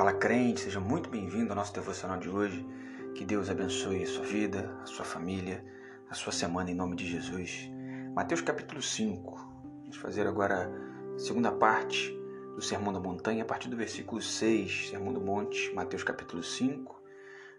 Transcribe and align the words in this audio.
Fala 0.00 0.14
crente, 0.14 0.60
seja 0.60 0.80
muito 0.80 1.10
bem-vindo 1.10 1.50
ao 1.50 1.56
nosso 1.56 1.74
devocional 1.74 2.18
de 2.18 2.26
hoje. 2.26 2.66
Que 3.14 3.22
Deus 3.22 3.50
abençoe 3.50 4.02
a 4.02 4.06
sua 4.06 4.24
vida, 4.24 4.74
a 4.82 4.86
sua 4.86 5.04
família, 5.04 5.62
a 6.08 6.14
sua 6.14 6.32
semana 6.32 6.70
em 6.70 6.74
nome 6.74 6.96
de 6.96 7.06
Jesus. 7.06 7.70
Mateus 8.14 8.40
capítulo 8.40 8.80
5. 8.80 9.36
Vamos 9.82 9.98
fazer 9.98 10.26
agora 10.26 10.72
a 11.14 11.18
segunda 11.18 11.52
parte 11.52 12.18
do 12.54 12.62
Sermão 12.62 12.94
da 12.94 12.98
Montanha, 12.98 13.42
a 13.42 13.46
partir 13.46 13.68
do 13.68 13.76
versículo 13.76 14.22
6, 14.22 14.88
Sermão 14.88 15.12
do 15.12 15.20
Monte, 15.20 15.70
Mateus 15.74 16.02
capítulo 16.02 16.42
5, 16.42 16.98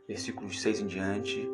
versículos 0.08 0.60
6 0.64 0.80
em 0.80 0.88
diante. 0.88 1.48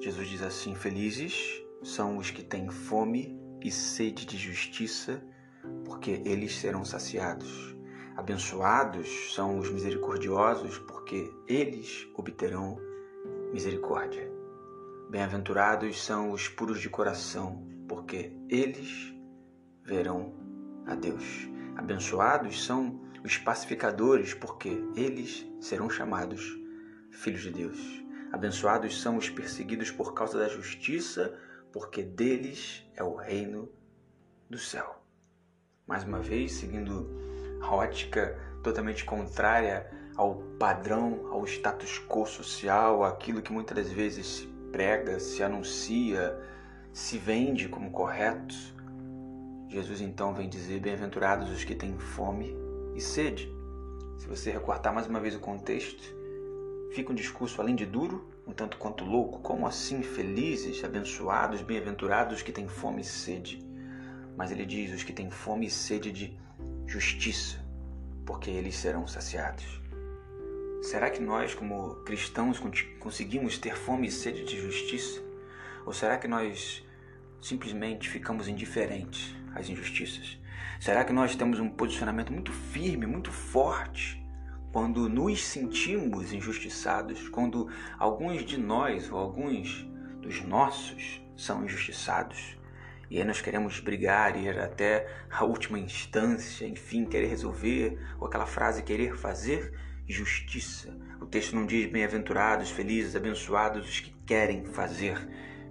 Jesus 0.00 0.28
diz 0.28 0.42
assim: 0.42 0.74
Felizes 0.74 1.62
são 1.84 2.16
os 2.16 2.32
que 2.32 2.42
têm 2.42 2.68
fome 2.68 3.40
e 3.62 3.70
sede 3.70 4.26
de 4.26 4.36
justiça, 4.36 5.22
porque 5.84 6.20
eles 6.24 6.56
serão 6.56 6.84
saciados. 6.84 7.75
Abençoados 8.16 9.34
são 9.34 9.58
os 9.58 9.70
misericordiosos, 9.70 10.78
porque 10.78 11.30
eles 11.46 12.08
obterão 12.14 12.80
misericórdia. 13.52 14.32
Bem-aventurados 15.10 16.02
são 16.02 16.30
os 16.30 16.48
puros 16.48 16.80
de 16.80 16.88
coração, 16.88 17.68
porque 17.86 18.32
eles 18.48 19.14
verão 19.84 20.34
a 20.86 20.94
Deus. 20.94 21.46
Abençoados 21.76 22.64
são 22.64 22.98
os 23.22 23.36
pacificadores, 23.36 24.32
porque 24.32 24.82
eles 24.96 25.46
serão 25.60 25.90
chamados 25.90 26.58
filhos 27.10 27.42
de 27.42 27.50
Deus. 27.50 28.02
Abençoados 28.32 28.98
são 29.00 29.18
os 29.18 29.28
perseguidos 29.28 29.90
por 29.90 30.14
causa 30.14 30.38
da 30.38 30.48
justiça, 30.48 31.38
porque 31.70 32.02
deles 32.02 32.82
é 32.94 33.04
o 33.04 33.14
reino 33.14 33.68
do 34.48 34.58
céu. 34.58 35.02
Mais 35.86 36.02
uma 36.02 36.20
vez, 36.20 36.52
seguindo 36.52 37.25
a 37.60 37.74
ótica 37.74 38.38
totalmente 38.62 39.04
contrária 39.04 39.86
ao 40.16 40.36
padrão, 40.58 41.28
ao 41.30 41.44
status 41.44 42.02
quo 42.08 42.26
social, 42.26 43.04
aquilo 43.04 43.42
que 43.42 43.52
muitas 43.52 43.90
vezes 43.92 44.26
se 44.26 44.46
prega, 44.72 45.20
se 45.20 45.42
anuncia, 45.42 46.38
se 46.92 47.18
vende 47.18 47.68
como 47.68 47.90
correto. 47.90 48.54
Jesus 49.68 50.00
então 50.00 50.34
vem 50.34 50.48
dizer: 50.48 50.80
Bem-aventurados 50.80 51.50
os 51.50 51.64
que 51.64 51.74
têm 51.74 51.98
fome 51.98 52.56
e 52.94 53.00
sede. 53.00 53.54
Se 54.18 54.26
você 54.26 54.50
recortar 54.50 54.94
mais 54.94 55.06
uma 55.06 55.20
vez 55.20 55.34
o 55.34 55.40
contexto, 55.40 56.02
fica 56.92 57.12
um 57.12 57.14
discurso 57.14 57.60
além 57.60 57.74
de 57.74 57.84
duro, 57.84 58.26
um 58.46 58.52
tanto 58.52 58.78
quanto 58.78 59.04
louco. 59.04 59.40
Como 59.40 59.66
assim 59.66 60.02
felizes, 60.02 60.82
abençoados, 60.82 61.60
bem-aventurados 61.60 62.36
os 62.36 62.42
que 62.42 62.52
têm 62.52 62.66
fome 62.66 63.02
e 63.02 63.04
sede? 63.04 63.62
Mas 64.36 64.50
ele 64.50 64.64
diz: 64.64 64.94
os 64.94 65.02
que 65.02 65.12
têm 65.12 65.30
fome 65.30 65.66
e 65.66 65.70
sede 65.70 66.10
de 66.10 66.38
justiça, 66.86 67.58
porque 68.24 68.50
eles 68.50 68.76
serão 68.76 69.06
saciados. 69.06 69.64
Será 70.82 71.10
que 71.10 71.20
nós, 71.20 71.54
como 71.54 71.96
cristãos, 72.04 72.60
conseguimos 73.00 73.58
ter 73.58 73.76
fome 73.76 74.06
e 74.06 74.10
sede 74.10 74.44
de 74.44 74.60
justiça? 74.60 75.20
Ou 75.84 75.92
será 75.92 76.16
que 76.16 76.28
nós 76.28 76.84
simplesmente 77.40 78.08
ficamos 78.08 78.46
indiferentes 78.46 79.34
às 79.54 79.68
injustiças? 79.68 80.38
Será 80.78 81.04
que 81.04 81.12
nós 81.12 81.34
temos 81.34 81.58
um 81.58 81.68
posicionamento 81.68 82.32
muito 82.32 82.52
firme, 82.52 83.06
muito 83.06 83.32
forte, 83.32 84.22
quando 84.72 85.08
nos 85.08 85.42
sentimos 85.42 86.32
injustiçados, 86.32 87.28
quando 87.28 87.68
alguns 87.98 88.44
de 88.44 88.58
nós 88.58 89.10
ou 89.10 89.18
alguns 89.18 89.86
dos 90.20 90.42
nossos 90.42 91.20
são 91.34 91.64
injustiçados? 91.64 92.55
E 93.08 93.18
aí 93.18 93.24
nós 93.24 93.40
queremos 93.40 93.78
brigar, 93.80 94.36
ir 94.36 94.58
até 94.58 95.06
a 95.30 95.44
última 95.44 95.78
instância, 95.78 96.66
enfim, 96.66 97.04
querer 97.04 97.28
resolver, 97.28 97.98
ou 98.18 98.26
aquela 98.26 98.46
frase 98.46 98.82
querer 98.82 99.16
fazer 99.16 99.72
justiça. 100.08 100.96
O 101.20 101.26
texto 101.26 101.54
não 101.54 101.66
diz 101.66 101.90
bem-aventurados, 101.90 102.70
felizes, 102.70 103.16
abençoados 103.16 103.88
os 103.88 104.00
que 104.00 104.10
querem 104.26 104.64
fazer 104.64 105.16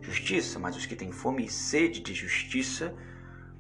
justiça, 0.02 0.60
mas 0.60 0.76
os 0.76 0.86
que 0.86 0.96
têm 0.96 1.12
fome 1.12 1.46
e 1.46 1.50
sede 1.50 2.00
de 2.00 2.14
justiça, 2.14 2.94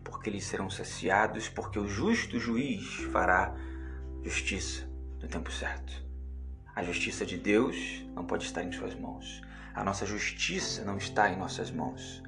porque 0.03 0.29
eles 0.29 0.45
serão 0.45 0.69
saciados, 0.69 1.49
porque 1.49 1.79
o 1.79 1.87
justo 1.87 2.39
juiz 2.39 2.85
fará 3.11 3.55
justiça 4.23 4.87
no 5.21 5.27
tempo 5.27 5.51
certo. 5.51 6.05
A 6.75 6.83
justiça 6.83 7.25
de 7.25 7.37
Deus 7.37 8.05
não 8.13 8.25
pode 8.25 8.45
estar 8.45 8.63
em 8.63 8.71
suas 8.71 8.93
mãos. 8.95 9.41
A 9.73 9.83
nossa 9.83 10.05
justiça 10.05 10.83
não 10.83 10.97
está 10.97 11.29
em 11.29 11.37
nossas 11.37 11.71
mãos. 11.71 12.21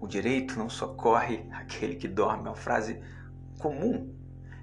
O 0.00 0.06
direito 0.06 0.58
não 0.58 0.68
socorre 0.68 1.44
aquele 1.52 1.96
que 1.96 2.08
dorme. 2.08 2.44
É 2.46 2.50
uma 2.50 2.56
frase 2.56 3.00
comum. 3.58 4.14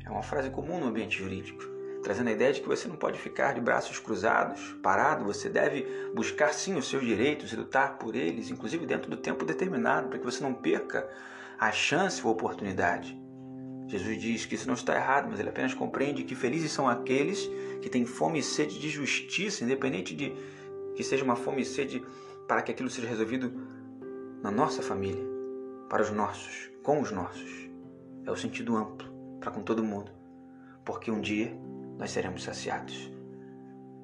É 0.06 0.10
uma 0.10 0.24
frase 0.24 0.50
comum 0.50 0.80
no 0.80 0.88
ambiente 0.88 1.18
jurídico, 1.18 1.64
trazendo 2.04 2.30
a 2.30 2.34
ideia 2.34 2.52
de 2.52 2.62
que 2.62 2.68
você 2.68 2.88
não 2.88 2.96
pode 2.96 3.20
ficar 3.20 3.54
de 3.54 3.62
braços 3.62 4.00
cruzados, 4.00 4.76
parado. 4.82 5.26
Você 5.26 5.50
deve 5.50 5.86
buscar 6.14 6.54
sim 6.54 6.76
os 6.76 6.90
seus 6.90 7.04
direitos 7.04 7.54
e 7.54 7.56
lutar 7.56 7.98
por 7.98 8.16
eles, 8.16 8.50
inclusive 8.50 8.86
dentro 8.86 9.10
do 9.10 9.18
tempo 9.18 9.46
determinado, 9.46 10.10
para 10.10 10.20
que 10.20 10.26
você 10.26 10.44
não 10.44 10.54
perca 10.54 11.08
a 11.60 11.72
chance 11.72 12.22
ou 12.24 12.30
a 12.30 12.34
oportunidade. 12.34 13.22
Jesus 13.88 14.22
diz 14.22 14.46
que 14.46 14.56
isso 14.56 14.68
não 14.68 14.74
está 14.74 14.96
errado, 14.96 15.28
mas 15.30 15.40
ele 15.40 15.50
apenas 15.50 15.74
compreende 15.74 16.24
que 16.24 16.34
felizes 16.34 16.72
são 16.72 16.88
aqueles 16.88 17.46
que 17.82 17.90
têm 17.90 18.06
fome 18.06 18.40
e 18.40 18.44
sede 18.44 18.80
de 18.80 18.90
justiça, 18.90 19.64
independente 19.64 20.16
de 20.16 20.34
que 20.96 21.04
seja 21.04 21.24
uma 21.24 21.36
fome 21.36 21.62
e 21.62 21.66
sede 21.66 22.04
para 22.48 22.62
que 22.62 22.72
aquilo 22.72 22.90
seja 22.90 23.08
resolvido 23.08 23.54
na 24.42 24.50
nossa 24.50 24.82
família, 24.82 25.24
para 25.88 26.02
os 26.02 26.10
nossos, 26.10 26.72
com 26.82 27.00
os 27.00 27.12
nossos. 27.12 27.70
É 28.26 28.32
o 28.32 28.36
sentido 28.36 28.76
amplo, 28.76 29.08
para 29.40 29.52
com 29.52 29.62
todo 29.62 29.84
mundo, 29.84 30.12
porque 30.84 31.12
um 31.12 31.22
dia 31.22 31.56
nós 31.98 32.10
seremos 32.10 32.44
saciados. 32.44 33.12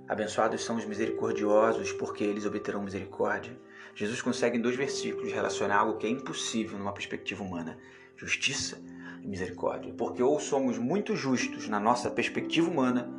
Abençoados 0.07 0.63
são 0.63 0.77
os 0.77 0.85
misericordiosos, 0.85 1.91
porque 1.91 2.23
eles 2.23 2.45
obterão 2.45 2.83
misericórdia. 2.83 3.59
Jesus 3.95 4.21
consegue 4.21 4.57
em 4.57 4.61
dois 4.61 4.75
versículos 4.75 5.33
relacionar 5.33 5.77
algo 5.79 5.97
que 5.97 6.05
é 6.05 6.09
impossível 6.09 6.77
numa 6.77 6.93
perspectiva 6.93 7.43
humana: 7.43 7.77
justiça 8.15 8.79
e 9.23 9.27
misericórdia. 9.27 9.93
Porque 9.93 10.21
ou 10.21 10.39
somos 10.39 10.77
muito 10.77 11.15
justos 11.15 11.67
na 11.67 11.79
nossa 11.79 12.11
perspectiva 12.11 12.69
humana, 12.69 13.11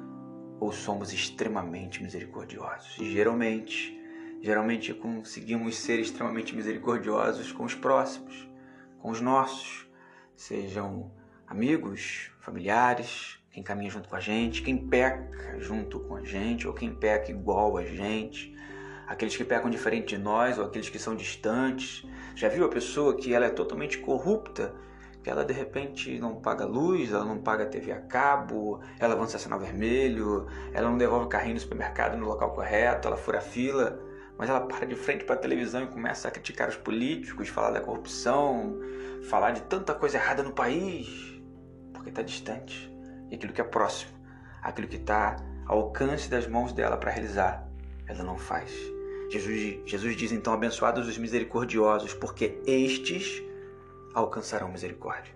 ou 0.60 0.72
somos 0.72 1.12
extremamente 1.12 2.02
misericordiosos. 2.02 2.96
E 2.98 3.10
geralmente, 3.10 3.97
geralmente 4.40 4.94
conseguimos 4.94 5.76
ser 5.76 5.98
extremamente 5.98 6.54
misericordiosos 6.54 7.52
com 7.52 7.64
os 7.64 7.74
próximos 7.74 8.48
com 8.98 9.10
os 9.10 9.20
nossos, 9.20 9.86
sejam 10.36 11.10
amigos, 11.46 12.30
familiares, 12.40 13.38
quem 13.50 13.62
caminha 13.62 13.90
junto 13.90 14.08
com 14.08 14.16
a 14.16 14.20
gente, 14.20 14.62
quem 14.62 14.76
peca 14.76 15.58
junto 15.60 16.00
com 16.00 16.16
a 16.16 16.24
gente 16.24 16.66
ou 16.66 16.74
quem 16.74 16.94
peca 16.94 17.30
igual 17.30 17.76
a 17.76 17.84
gente, 17.84 18.54
aqueles 19.06 19.36
que 19.36 19.44
pecam 19.44 19.70
diferente 19.70 20.16
de 20.16 20.18
nós 20.18 20.58
ou 20.58 20.64
aqueles 20.64 20.88
que 20.88 20.98
são 20.98 21.16
distantes. 21.16 22.06
Já 22.34 22.48
viu 22.48 22.64
a 22.64 22.68
pessoa 22.68 23.16
que 23.16 23.32
ela 23.32 23.46
é 23.46 23.50
totalmente 23.50 23.98
corrupta, 23.98 24.74
que 25.22 25.30
ela 25.30 25.44
de 25.44 25.52
repente 25.52 26.18
não 26.18 26.36
paga 26.36 26.64
luz, 26.64 27.10
ela 27.10 27.24
não 27.24 27.38
paga 27.38 27.66
TV 27.66 27.90
a 27.92 28.00
cabo, 28.00 28.80
ela 28.98 29.14
avança 29.14 29.38
sinal 29.38 29.58
vermelho, 29.58 30.46
ela 30.72 30.90
não 30.90 30.98
devolve 30.98 31.26
o 31.26 31.28
carrinho 31.28 31.54
no 31.54 31.60
supermercado 31.60 32.16
no 32.16 32.26
local 32.26 32.52
correto, 32.52 33.08
ela 33.08 33.16
fura 33.16 33.38
a 33.38 33.42
fila 33.42 34.07
mas 34.38 34.48
ela 34.48 34.60
para 34.60 34.86
de 34.86 34.94
frente 34.94 35.24
para 35.24 35.34
a 35.34 35.38
televisão 35.38 35.82
e 35.82 35.88
começa 35.88 36.28
a 36.28 36.30
criticar 36.30 36.68
os 36.68 36.76
políticos, 36.76 37.48
falar 37.48 37.72
da 37.72 37.80
corrupção, 37.80 38.78
falar 39.28 39.50
de 39.50 39.62
tanta 39.62 39.92
coisa 39.92 40.16
errada 40.16 40.44
no 40.44 40.52
país, 40.52 41.42
porque 41.92 42.10
está 42.10 42.22
distante. 42.22 42.88
E 43.30 43.34
aquilo 43.34 43.52
que 43.52 43.60
é 43.60 43.64
próximo, 43.64 44.12
aquilo 44.62 44.86
que 44.86 44.96
está 44.96 45.36
ao 45.66 45.80
alcance 45.80 46.30
das 46.30 46.46
mãos 46.46 46.72
dela 46.72 46.96
para 46.96 47.10
realizar, 47.10 47.68
ela 48.06 48.22
não 48.22 48.38
faz. 48.38 48.72
Jesus, 49.28 49.80
Jesus 49.84 50.16
diz 50.16 50.30
então: 50.30 50.52
Abençoados 50.52 51.08
os 51.08 51.18
misericordiosos, 51.18 52.14
porque 52.14 52.60
estes 52.64 53.42
alcançarão 54.14 54.70
misericórdia. 54.70 55.34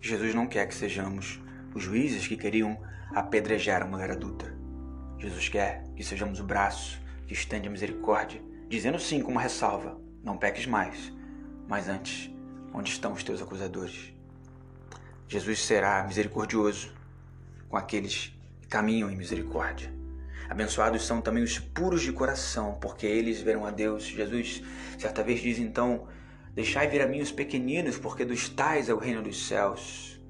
Jesus 0.00 0.34
não 0.34 0.46
quer 0.46 0.66
que 0.66 0.74
sejamos 0.74 1.38
os 1.74 1.82
juízes 1.82 2.26
que 2.26 2.36
queriam 2.36 2.82
apedrejar 3.14 3.82
a 3.82 3.86
mulher 3.86 4.10
adulta. 4.10 4.52
Jesus 5.18 5.48
quer 5.50 5.84
que 5.94 6.02
sejamos 6.02 6.40
o 6.40 6.44
braço 6.44 7.01
que 7.26 7.32
estende 7.32 7.68
a 7.68 7.70
misericórdia, 7.70 8.42
dizendo 8.68 8.98
sim 8.98 9.22
com 9.22 9.30
uma 9.32 9.40
ressalva: 9.40 10.00
não 10.22 10.36
peques 10.36 10.66
mais. 10.66 11.12
Mas 11.68 11.88
antes, 11.88 12.30
onde 12.72 12.90
estão 12.90 13.12
os 13.12 13.22
teus 13.22 13.40
acusadores? 13.40 14.12
Jesus 15.28 15.62
será 15.64 16.04
misericordioso 16.06 16.92
com 17.68 17.76
aqueles 17.76 18.36
que 18.60 18.68
caminham 18.68 19.10
em 19.10 19.16
misericórdia. 19.16 19.92
Abençoados 20.48 21.06
são 21.06 21.22
também 21.22 21.42
os 21.42 21.58
puros 21.58 22.02
de 22.02 22.12
coração, 22.12 22.74
porque 22.80 23.06
eles 23.06 23.40
verão 23.40 23.64
a 23.64 23.70
Deus. 23.70 24.04
Jesus 24.04 24.62
certa 24.98 25.22
vez 25.22 25.40
diz 25.40 25.58
então: 25.58 26.06
Deixai 26.54 26.86
vir 26.88 27.00
a 27.00 27.06
mim 27.06 27.22
os 27.22 27.32
pequeninos, 27.32 27.96
porque 27.96 28.24
dos 28.24 28.50
tais 28.50 28.90
é 28.90 28.94
o 28.94 28.98
reino 28.98 29.22
dos 29.22 29.46
céus. 29.46 30.20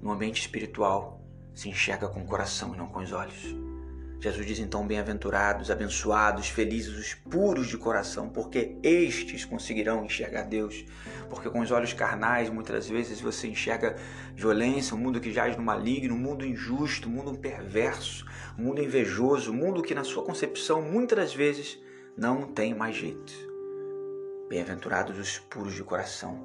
No 0.00 0.12
ambiente 0.12 0.40
espiritual, 0.40 1.20
se 1.54 1.68
enxerga 1.68 2.08
com 2.08 2.20
o 2.20 2.26
coração 2.26 2.74
e 2.74 2.76
não 2.76 2.86
com 2.86 3.00
os 3.00 3.10
olhos. 3.10 3.71
Jesus 4.22 4.46
diz 4.46 4.60
então: 4.60 4.86
Bem-aventurados, 4.86 5.68
abençoados, 5.68 6.48
felizes 6.48 6.96
os 6.96 7.12
puros 7.12 7.66
de 7.66 7.76
coração, 7.76 8.28
porque 8.28 8.76
estes 8.80 9.44
conseguirão 9.44 10.04
enxergar 10.04 10.44
Deus. 10.44 10.84
Porque 11.28 11.50
com 11.50 11.58
os 11.58 11.72
olhos 11.72 11.92
carnais, 11.92 12.48
muitas 12.48 12.88
vezes 12.88 13.20
você 13.20 13.48
enxerga 13.48 13.96
violência, 14.32 14.94
um 14.94 14.98
mundo 15.00 15.20
que 15.20 15.32
jaz 15.32 15.56
no 15.56 15.62
maligno, 15.64 16.14
um 16.14 16.18
mundo 16.18 16.46
injusto, 16.46 17.08
um 17.08 17.12
mundo 17.12 17.36
perverso, 17.36 18.24
um 18.56 18.62
mundo 18.62 18.80
invejoso, 18.80 19.50
um 19.50 19.56
mundo 19.56 19.82
que 19.82 19.92
na 19.92 20.04
sua 20.04 20.22
concepção 20.22 20.80
muitas 20.80 21.34
vezes 21.34 21.82
não 22.16 22.42
tem 22.46 22.72
mais 22.72 22.94
jeito. 22.94 23.32
Bem-aventurados 24.48 25.18
os 25.18 25.38
puros 25.40 25.74
de 25.74 25.82
coração, 25.82 26.38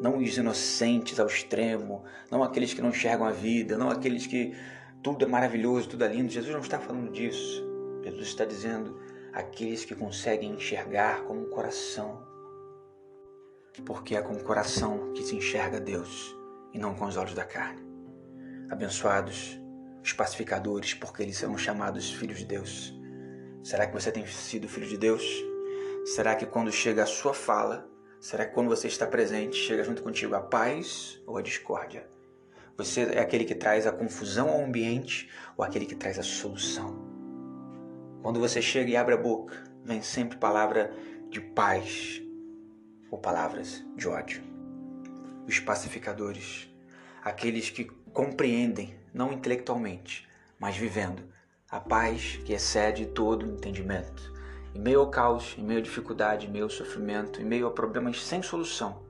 não 0.00 0.18
os 0.18 0.36
inocentes 0.36 1.18
ao 1.18 1.26
extremo, 1.26 2.04
não 2.30 2.44
aqueles 2.44 2.72
que 2.72 2.80
não 2.80 2.90
enxergam 2.90 3.26
a 3.26 3.32
vida, 3.32 3.76
não 3.76 3.90
aqueles 3.90 4.28
que 4.28 4.54
tudo 5.06 5.24
é 5.24 5.28
maravilhoso, 5.28 5.90
tudo 5.90 6.02
é 6.02 6.08
lindo. 6.08 6.32
Jesus 6.32 6.52
não 6.52 6.60
está 6.60 6.80
falando 6.80 7.12
disso. 7.12 7.64
Jesus 8.02 8.26
está 8.26 8.44
dizendo 8.44 9.00
aqueles 9.32 9.84
que 9.84 9.94
conseguem 9.94 10.54
enxergar 10.54 11.22
com 11.22 11.40
o 11.42 11.46
coração. 11.46 12.26
Porque 13.84 14.16
é 14.16 14.20
com 14.20 14.32
o 14.32 14.42
coração 14.42 15.12
que 15.12 15.22
se 15.22 15.36
enxerga 15.36 15.78
Deus 15.78 16.34
e 16.74 16.78
não 16.80 16.92
com 16.92 17.04
os 17.04 17.16
olhos 17.16 17.34
da 17.34 17.44
carne. 17.44 17.86
Abençoados 18.68 19.56
os 20.02 20.12
pacificadores, 20.12 20.92
porque 20.92 21.22
eles 21.22 21.36
são 21.36 21.56
chamados 21.56 22.10
filhos 22.10 22.40
de 22.40 22.44
Deus. 22.44 22.92
Será 23.62 23.86
que 23.86 23.92
você 23.92 24.10
tem 24.10 24.26
sido 24.26 24.68
filho 24.68 24.88
de 24.88 24.98
Deus? 24.98 25.24
Será 26.04 26.34
que 26.34 26.46
quando 26.46 26.72
chega 26.72 27.04
a 27.04 27.06
sua 27.06 27.32
fala, 27.32 27.88
será 28.20 28.44
que 28.44 28.54
quando 28.54 28.68
você 28.68 28.88
está 28.88 29.06
presente, 29.06 29.54
chega 29.56 29.84
junto 29.84 30.02
contigo 30.02 30.34
a 30.34 30.40
paz 30.40 31.22
ou 31.24 31.36
a 31.36 31.42
discórdia? 31.42 32.15
Você 32.76 33.04
é 33.04 33.20
aquele 33.20 33.46
que 33.46 33.54
traz 33.54 33.86
a 33.86 33.92
confusão 33.92 34.50
ao 34.50 34.62
ambiente 34.62 35.30
ou 35.56 35.64
aquele 35.64 35.86
que 35.86 35.94
traz 35.94 36.18
a 36.18 36.22
solução? 36.22 36.94
Quando 38.22 38.38
você 38.38 38.60
chega 38.60 38.90
e 38.90 38.96
abre 38.96 39.14
a 39.14 39.16
boca, 39.16 39.64
vem 39.82 40.02
sempre 40.02 40.36
palavra 40.36 40.92
de 41.30 41.40
paz 41.40 42.20
ou 43.10 43.18
palavras 43.18 43.82
de 43.96 44.06
ódio. 44.06 44.42
Os 45.48 45.58
pacificadores, 45.58 46.68
aqueles 47.24 47.70
que 47.70 47.84
compreendem, 48.12 48.94
não 49.14 49.32
intelectualmente, 49.32 50.28
mas 50.58 50.76
vivendo, 50.76 51.22
a 51.70 51.80
paz 51.80 52.38
que 52.44 52.52
excede 52.52 53.06
todo 53.06 53.46
entendimento. 53.46 54.34
Em 54.74 54.80
meio 54.80 55.00
ao 55.00 55.10
caos, 55.10 55.54
em 55.56 55.64
meio 55.64 55.78
à 55.78 55.82
dificuldade, 55.82 56.46
em 56.46 56.50
meio 56.50 56.64
ao 56.64 56.70
sofrimento, 56.70 57.40
em 57.40 57.44
meio 57.44 57.66
a 57.66 57.70
problemas 57.70 58.22
sem 58.22 58.42
solução, 58.42 59.02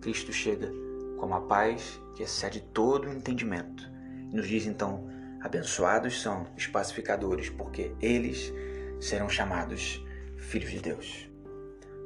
Cristo 0.00 0.32
chega 0.32 0.91
como 1.22 1.36
a 1.36 1.40
paz 1.40 2.02
que 2.16 2.24
excede 2.24 2.60
todo 2.60 3.06
o 3.06 3.12
entendimento. 3.12 3.88
Nos 4.32 4.48
diz 4.48 4.66
então: 4.66 5.08
abençoados 5.40 6.20
são 6.20 6.48
os 6.58 6.66
pacificadores, 6.66 7.48
porque 7.48 7.94
eles 8.00 8.52
serão 9.00 9.28
chamados 9.28 10.04
filhos 10.36 10.72
de 10.72 10.80
Deus. 10.80 11.30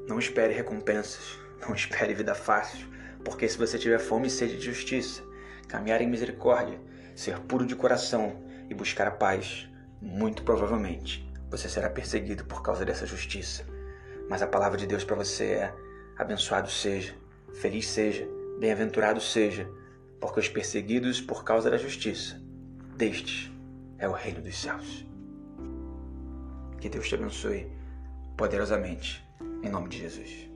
Não 0.07 0.19
espere 0.19 0.53
recompensas, 0.53 1.39
não 1.67 1.75
espere 1.75 2.13
vida 2.13 2.35
fácil, 2.35 2.87
porque 3.25 3.49
se 3.49 3.57
você 3.57 3.79
tiver 3.79 3.99
fome 3.99 4.27
e 4.27 4.31
sede 4.31 4.59
de 4.59 4.67
justiça, 4.67 5.23
caminhar 5.67 6.03
em 6.03 6.11
misericórdia, 6.11 6.79
ser 7.15 7.39
puro 7.39 7.65
de 7.65 7.75
coração 7.75 8.45
e 8.69 8.75
buscar 8.75 9.07
a 9.07 9.13
paz, 9.13 9.67
muito 9.99 10.43
provavelmente 10.43 11.27
você 11.51 11.71
será 11.71 11.89
perseguido 11.89 12.45
por 12.45 12.61
causa 12.61 12.85
dessa 12.85 13.07
justiça. 13.07 13.65
Mas 14.29 14.43
a 14.43 14.47
palavra 14.47 14.77
de 14.77 14.87
Deus 14.87 15.05
para 15.05 15.17
você 15.17 15.45
é: 15.53 15.75
abençoado 16.19 16.69
seja, 16.69 17.15
feliz 17.55 17.89
seja 17.89 18.36
Bem-aventurado 18.59 19.21
seja, 19.21 19.71
porque 20.21 20.41
os 20.41 20.49
perseguidos 20.49 21.21
por 21.21 21.45
causa 21.45 21.71
da 21.71 21.77
justiça, 21.77 22.41
destes 22.97 23.51
é 23.99 24.09
o 24.09 24.13
reino 24.13 24.41
dos 24.41 24.57
céus. 24.57 25.07
Que 26.81 26.89
Deus 26.89 27.09
te 27.09 27.15
abençoe 27.15 27.71
poderosamente, 28.37 29.23
em 29.63 29.69
nome 29.69 29.89
de 29.89 29.99
Jesus. 29.99 30.56